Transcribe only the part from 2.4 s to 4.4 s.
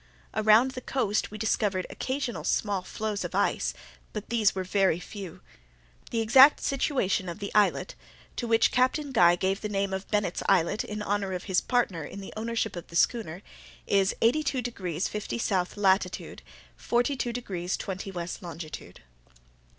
small floes of ice—but